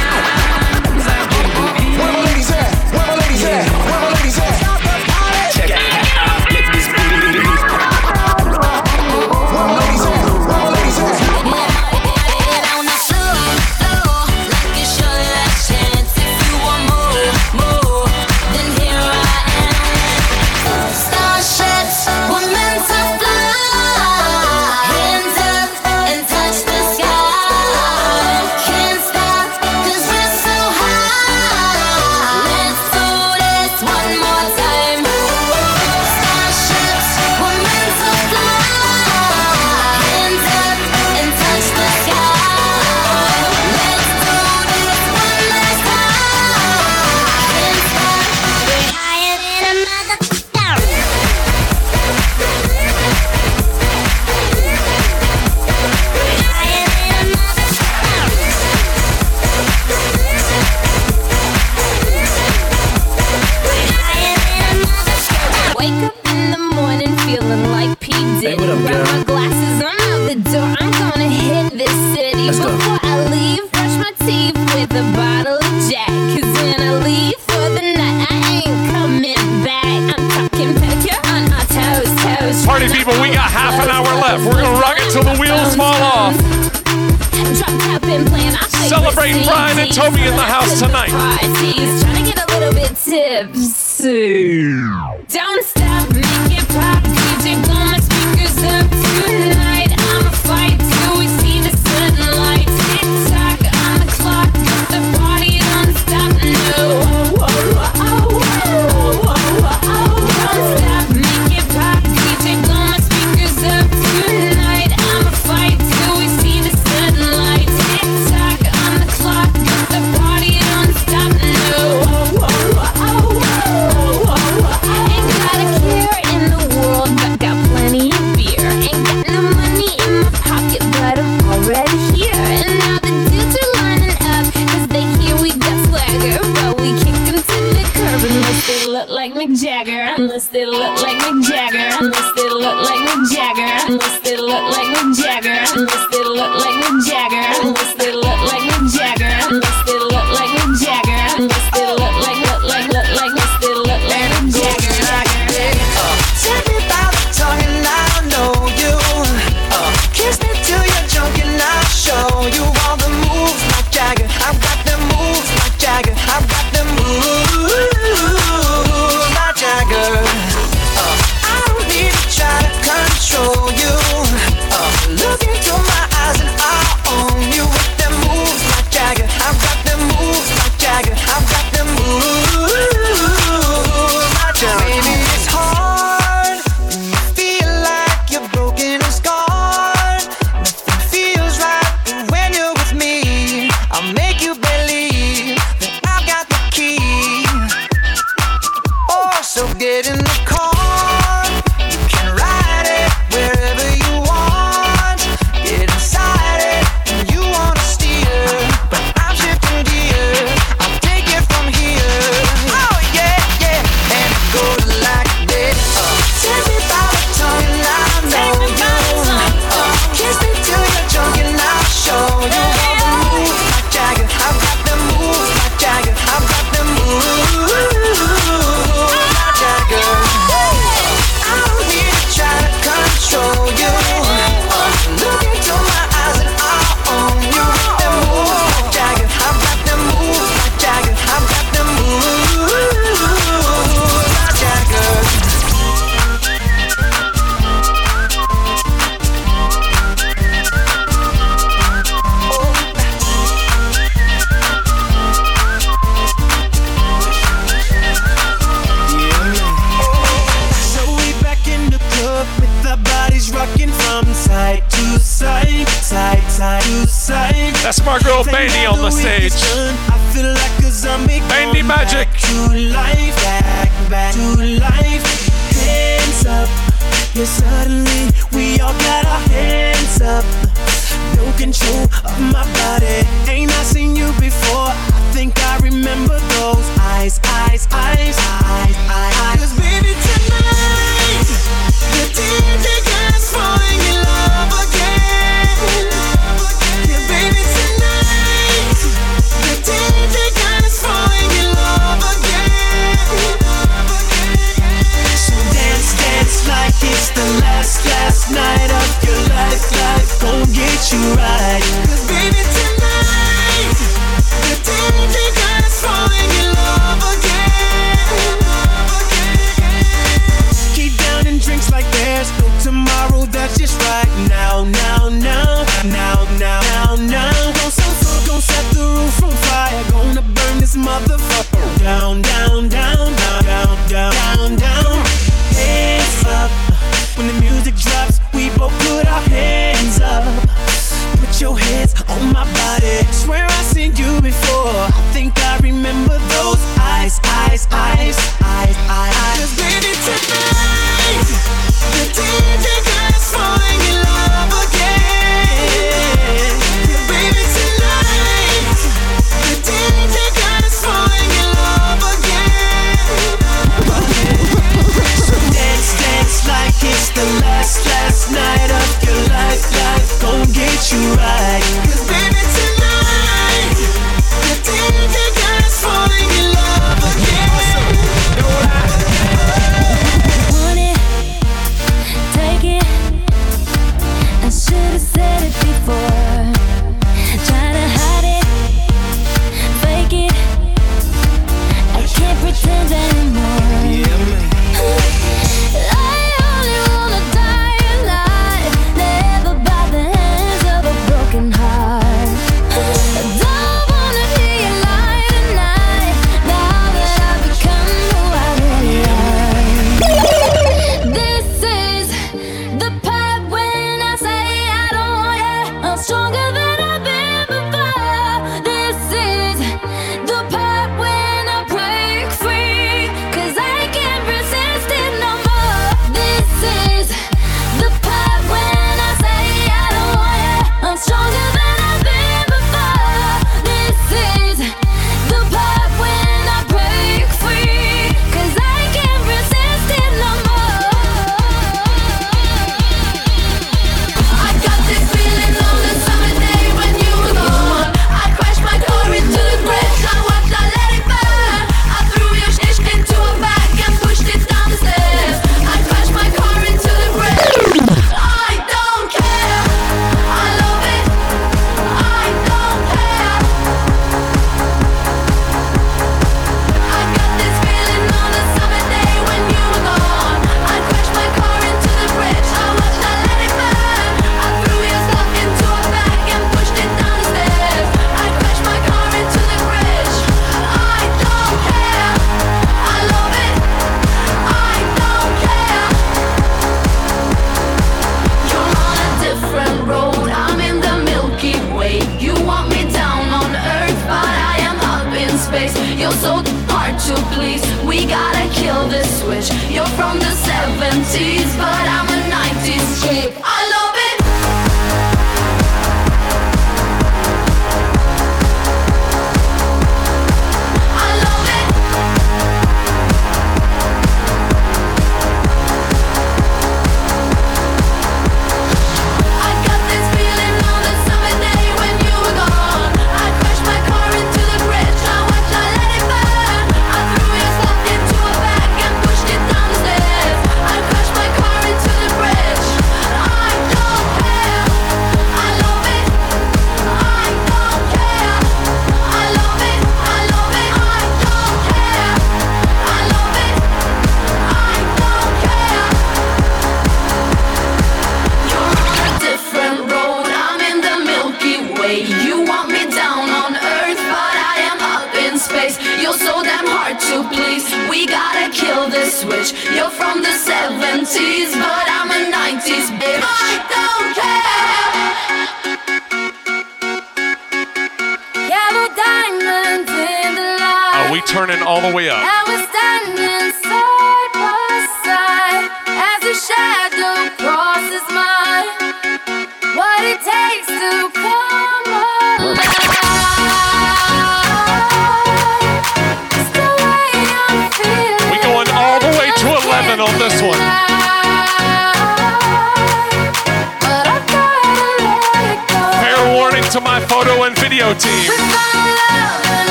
[597.75, 598.90] Video team.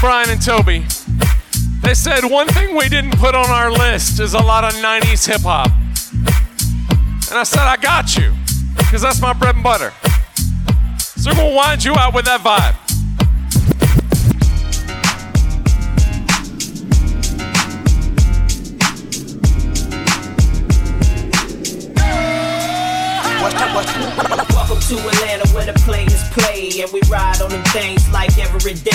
[0.00, 0.86] Brian and Toby,
[1.82, 5.26] they said one thing we didn't put on our list is a lot of 90s
[5.26, 5.70] hip hop.
[7.28, 8.32] And I said, I got you,
[8.78, 9.92] because that's my bread and butter.
[10.98, 12.76] So we're going to wind you out with that vibe.
[24.50, 28.74] Welcome to Atlanta where the players play and we ride on them things like every
[28.74, 28.89] day.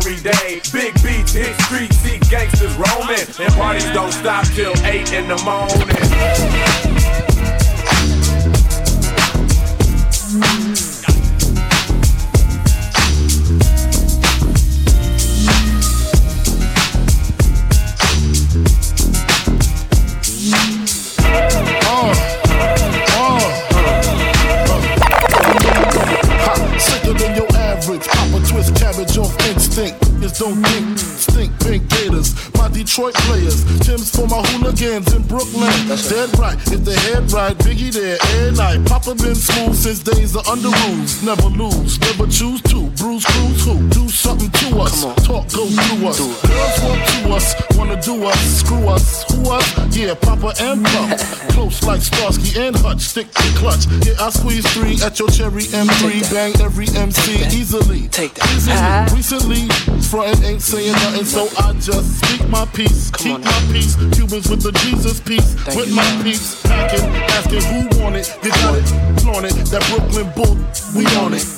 [0.00, 0.60] day.
[0.72, 5.36] Big beats hit streets, see gangsters roaming, and parties don't stop till 8 in the
[5.44, 5.98] morning.
[30.38, 30.87] Don't think,
[32.98, 35.70] Detroit players, Timbs for my hooligans in Brooklyn.
[35.86, 38.84] That's Dead right, if they head right, Biggie there, every night.
[38.88, 41.22] Papa been smooth since days of Underoos.
[41.22, 42.90] Never lose, never choose to.
[42.98, 43.88] Bruise, cruise, who?
[43.90, 45.04] Do something to us.
[45.24, 46.18] Talk, go through us.
[46.18, 49.22] Girls want to us, wanna do us, screw us.
[49.30, 49.96] Who us?
[49.96, 51.48] Yeah, Papa and Puff.
[51.54, 53.86] Close like Starsky and Hutch, stick to clutch.
[54.04, 56.32] Yeah, I squeeze three at your cherry M3.
[56.32, 58.08] Bang every MC easily.
[58.08, 58.50] Take that.
[58.58, 59.16] Easily.
[59.16, 59.68] Recently,
[60.02, 63.10] frontin' ain't saying nothing, so I just speak my peace.
[63.12, 63.96] Keep my peace.
[63.96, 65.54] Cubans with the Jesus piece.
[65.76, 66.62] with my peace.
[66.62, 67.04] Packing,
[67.36, 68.34] asking who want it.
[68.42, 69.54] You got it, flaunt it.
[69.70, 70.56] That Brooklyn bull,
[70.96, 71.57] we on it.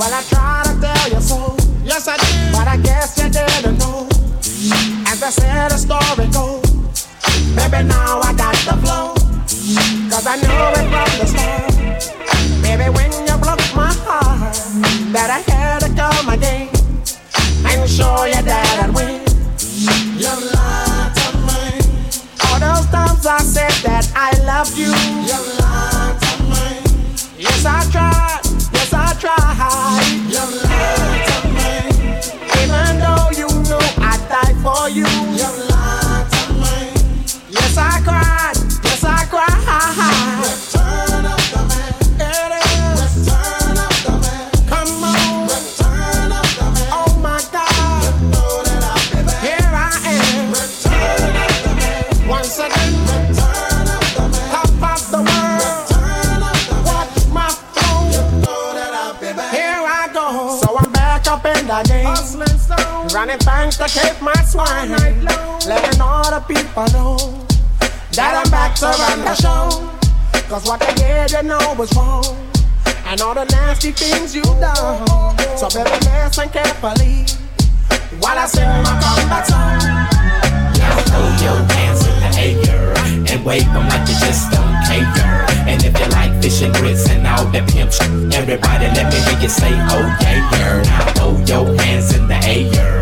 [0.00, 1.54] Well, I try to tell you so.
[1.84, 2.52] Yes, I did.
[2.56, 4.08] But I guess you didn't know.
[5.04, 6.64] As I said, the story goes.
[7.52, 9.12] Baby, now I got the flow.
[10.08, 11.76] Cause I knew it from the start.
[12.64, 14.56] Baby, when you broke my heart,
[15.12, 16.70] that I had to come again
[17.68, 19.20] and show you that I'd win.
[20.16, 21.76] You lied to me.
[22.48, 24.96] All those times I said that I loved you.
[25.28, 27.36] You lied to me.
[27.36, 28.49] Yes, I tried.
[28.72, 29.50] Yes, I tried.
[30.30, 31.70] You lied to me.
[32.62, 35.69] Even though you knew I'd die for you.
[63.12, 64.90] Running banks to keep my swine.
[65.66, 67.16] Letting all the people know
[68.12, 69.90] that I'm back to run the show.
[70.48, 72.24] Cause what they did, you know was wrong.
[73.06, 75.36] And all the nasty things you done.
[75.56, 77.26] So better listen carefully
[78.20, 79.80] while I sing my comeback song.
[81.10, 81.99] Throw your hands in the air
[83.30, 85.46] and wave them like you just don't care.
[85.70, 89.18] And if you like fish and grits and all that pimp shit, everybody let me
[89.26, 90.82] hear you say, oh yeah, yeah.
[90.82, 93.00] Now throw your hands in the air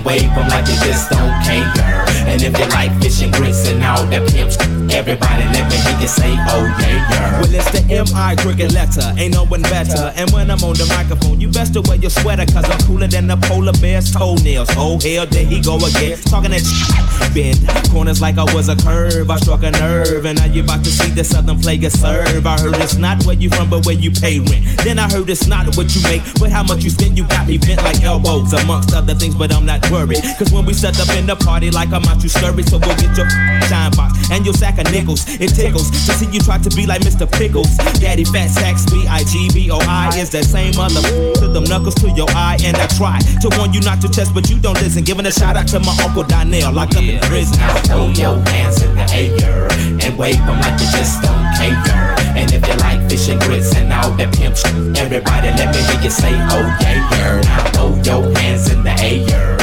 [0.00, 2.04] and wave them like you just don't care.
[2.26, 5.98] And if you like fish and grits and all that pimp everybody let me hear
[6.00, 7.40] you say, oh yeah, yeah.
[7.40, 8.36] Well, it's the M.I.
[8.36, 10.12] cricket letter, ain't no one better.
[10.16, 13.06] And when I'm on the microphone, you best to wear your sweater, cause I'm cooler
[13.06, 14.68] than the polar bear's toenails.
[14.76, 16.18] Oh, hell, there he go again.
[16.18, 16.64] Talking that.
[17.34, 17.62] Bend
[17.92, 19.30] corners like I was a curve.
[19.30, 22.44] I struck a nerve, and now you about to see the southern player serve.
[22.44, 24.64] I heard it's not where you from, but where you pay rent.
[24.82, 27.16] Then I heard it's not what you make, but how much you spend.
[27.16, 30.22] You got me bent like elbows, amongst other things, but I'm not worried.
[30.22, 30.34] worry.
[30.38, 32.62] Cause when we set up in the party, like I'm out, you scurry.
[32.62, 33.28] So go get your
[33.68, 35.26] shine box and your sack of nickels.
[35.40, 37.30] It tickles to see you try to be like Mr.
[37.30, 37.76] Pickles.
[37.98, 41.02] Daddy Fat Sacks, B I G B O I is that same mother
[41.40, 42.58] to them knuckles to your eye.
[42.64, 45.04] And I try to warn you not to test, but you don't listen.
[45.04, 47.58] Giving a shout out to my Uncle Donnell, locked up in prison.
[47.58, 49.68] Now Throw your hands in the air
[50.04, 52.14] and wave them like you just don't care.
[52.36, 55.82] And if you like fish and grits and all that pimp shit, everybody let me
[55.82, 57.40] hear you say, oh yeah, yeah.
[57.40, 59.59] Now throw your hands in the air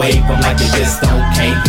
[0.00, 1.60] wave them like you just don't care.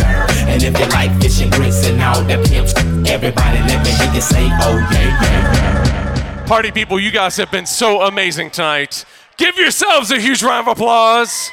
[0.48, 3.92] And if you like fish and grits and all that pimp shit, everybody let me
[3.92, 6.44] hear you say, oh yeah, yeah.
[6.46, 9.04] Party people, you guys have been so amazing tonight.
[9.36, 11.50] Give yourselves a huge round of applause.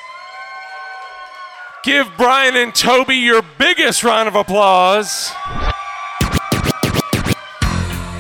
[1.84, 5.32] Give Brian and Toby your biggest round of applause.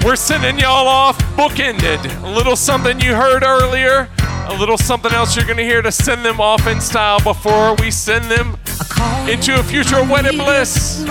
[0.04, 2.24] We're sending y'all off bookended.
[2.24, 4.10] A little something you heard earlier,
[4.50, 7.92] a little something else you're gonna hear to send them off in style before we
[7.92, 8.58] send them
[9.30, 11.06] into a future of wedded bliss.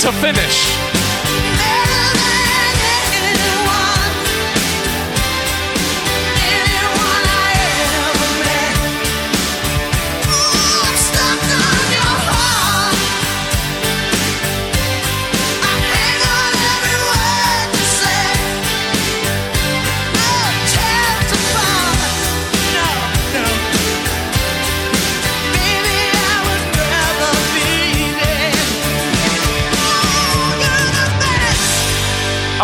[0.00, 0.77] To finish.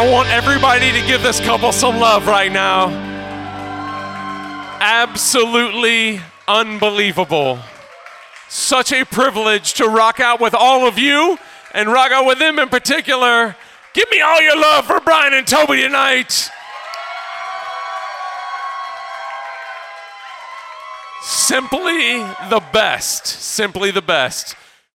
[0.04, 2.88] I want everybody to give this couple some love right now.
[4.78, 7.58] Absolutely unbelievable.
[8.50, 11.38] Such a privilege to rock out with all of you
[11.72, 13.56] and rock out with them in particular.
[13.94, 16.50] Give me all your love for Brian and Toby tonight.
[21.22, 22.18] Simply
[22.50, 23.26] the best.
[23.26, 24.54] Simply the best.